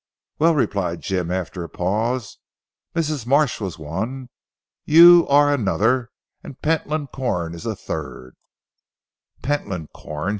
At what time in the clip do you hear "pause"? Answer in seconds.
1.69-2.39